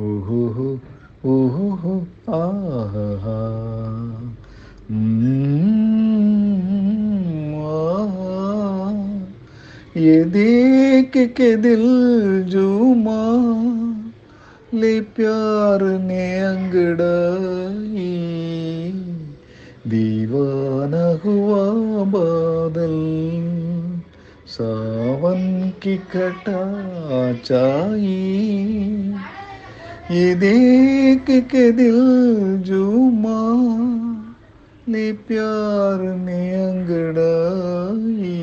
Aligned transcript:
ओहो 0.00 0.46
हो 0.48 0.66
ओहो 1.24 1.68
हो 1.74 1.94
आहा 2.34 3.38
हम्म, 4.90 5.64
आहा। 7.64 8.90
ये 9.96 10.24
देख 10.24 11.12
के 11.36 11.56
दिल 11.56 11.82
जुमा 12.48 13.22
ले 14.74 15.00
प्यार 15.00 15.82
ने 15.82 16.40
अंगड़ाई 16.40 18.12
दीवाना 19.86 21.06
हुआ 21.24 21.64
बादल 22.04 22.96
सावन 24.46 25.70
की 25.82 25.96
घटा 25.96 26.62
चाई 27.42 28.14
ये 30.10 30.34
देख 30.34 31.24
के 31.30 31.72
दिल 31.72 31.96
जुमा 32.66 33.68
ले 34.88 35.12
प्यार 35.12 36.16
ने 36.16 36.64
अंगड़ाई। 36.64 38.36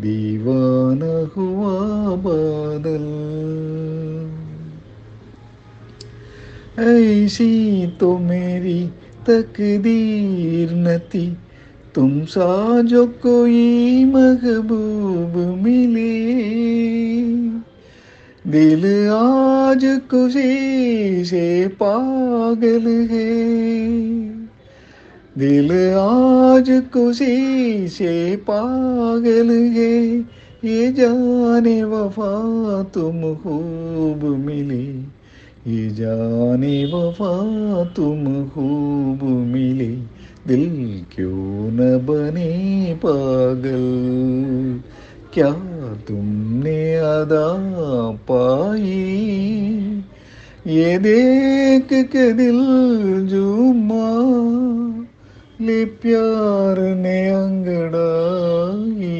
दीवाना 0.00 1.30
हुआ 1.36 1.80
बादल। 2.16 3.32
ऐसी 6.82 7.86
तो 7.86 8.18
मेरी 8.18 8.86
तकदीर 9.26 10.70
न 10.72 10.98
थी। 10.98 11.36
तुम 11.94 12.24
सा 12.24 12.82
जो 12.82 13.06
कोई 13.06 14.04
महबूब 14.04 15.60
मिले। 15.62 16.32
दिल 18.46 19.08
आज 19.08 20.00
खुशी 20.10 21.24
से 21.24 21.68
पागल 21.68 23.08
है। 23.10 23.44
दिल 25.38 25.72
आज 25.94 26.82
खुशी 26.92 27.88
से 27.88 28.36
पागल 28.36 29.50
है। 29.50 30.18
ये 30.64 30.92
जाने 30.92 31.84
वफा 31.84 32.32
तुम 32.82 33.34
खूब 33.34 34.42
मिले। 34.46 35.12
ये 35.72 35.90
जाने 35.90 36.84
वफा 36.84 37.84
तुम 37.84 38.48
खूब 38.48 39.28
मिले। 39.28 40.22
दिल 40.46 41.02
क्यों 41.16 41.72
न 41.72 42.06
बने 42.06 42.94
पागल? 43.06 43.82
क्या 45.34 45.50
तुमने 46.08 46.94
अदा 46.96 47.46
पाई 48.30 48.80
ये 50.66 50.98
देख 50.98 51.88
के 52.12 52.32
दिल 52.32 52.58
जुमा 53.28 54.10
ले 55.60 55.84
प्यार 56.02 56.80
ने 56.96 57.18
अंगड़ाई 57.28 59.12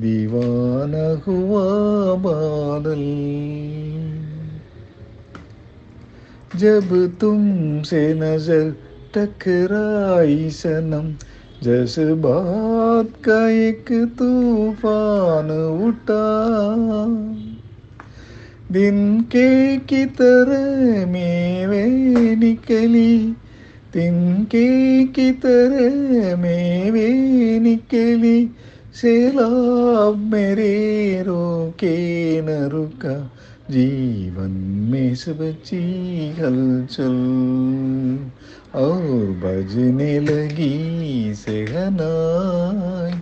दीवाना 0.00 1.06
हुआ 1.26 1.64
बादल 2.18 3.02
जब 6.58 7.16
तुमसे 7.20 8.02
नज़र 8.14 8.70
टकराई 9.14 10.50
सनम 10.50 11.12
जज्बात 11.62 13.24
का 13.24 13.48
एक 13.50 13.84
तूफ़ान 14.18 15.50
उठा। 15.88 16.24
दिन 18.72 19.20
के 19.20 19.76
की 19.76 20.04
तरह 20.06 21.06
मेवे 21.06 21.86
निकली। 22.36 23.32
तिनके 23.94 25.04
की 25.04 25.32
तरह 25.32 26.36
मेवे 26.36 27.08
निकली। 27.60 28.50
सैलाब 28.94 30.30
मेरे 30.32 31.22
रोके 31.22 32.40
न 32.40 32.68
रुका। 32.68 33.32
जीवन 33.70 34.50
में 34.90 35.14
सब 35.14 35.38
ची 35.64 35.80
हलचल 36.30 37.16
और 38.74 39.02
बजने 39.42 40.20
लगी 40.20 41.34
सहनाई। 41.34 43.12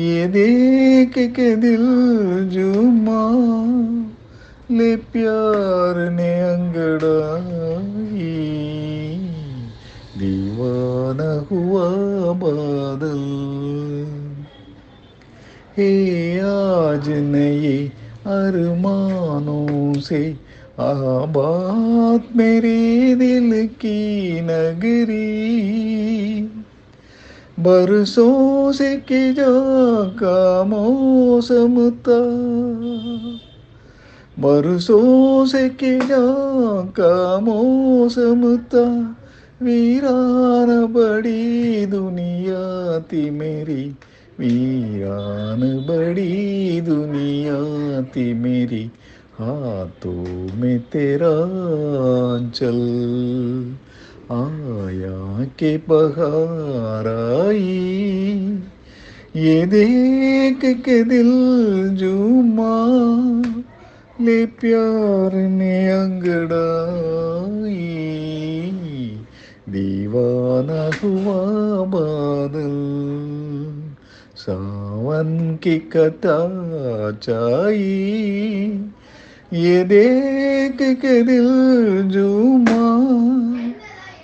ये 0.00 0.26
देख 0.26 1.12
के 1.18 1.56
दिल 1.56 1.84
जुमा, 2.52 3.24
ले 4.70 4.96
प्यार 4.96 6.10
ने 6.10 6.32
अंगड़ाई। 6.40 8.30
दीवाना 10.18 11.32
हुआ 11.50 11.88
बादल, 12.32 13.22
हे 15.76 15.92
आज 16.40 17.08
नए 17.08 17.90
अरमानों 18.26 20.00
से 20.00 20.36
आबाद 20.80 22.36
मेरे 22.36 23.14
दिल 23.14 23.66
की 23.66 24.40
नगरी। 24.40 25.44
बरसों 27.60 28.72
से 28.72 28.96
के 28.96 29.34
का 30.18 30.64
मौसम 30.64 31.90
था। 31.90 32.20
बरसों 34.38 35.46
से 35.46 35.68
के 35.68 35.98
का 36.90 37.40
मौसम 37.40 38.56
था। 38.56 39.16
वीरान 39.62 40.86
बड़ी 40.86 41.86
दुनिया 41.86 42.98
थी 43.00 43.30
मेरी। 43.30 43.94
वीरान 44.40 45.60
बड़ी 45.88 46.80
दुनिया 46.80 47.58
थी 48.02 48.32
मेरी, 48.34 48.90
हाथों 49.38 50.56
में 50.56 50.78
तेरा 50.80 51.34
चल 52.50 52.80
आया 54.32 55.44
के 55.58 55.76
बहार 55.88 57.08
आई, 57.42 58.58
ये 59.36 59.66
देख 59.66 60.60
के 60.84 61.02
दिल 61.04 61.30
जुमा 61.96 62.76
ले 64.20 64.46
प्यार 64.46 65.34
ने 65.34 65.90
अंगड़ाई 65.90 66.60
दीवाना 69.68 70.82
हुआ 71.02 71.40
बादल 71.86 73.33
सावन 74.36 75.58
की 75.62 75.78
कटा 75.78 76.38
चाई 77.12 77.78
ये 79.52 79.84
देख 79.84 80.76
के 80.82 81.22
दिल 81.22 81.48
जुमा 82.12 82.86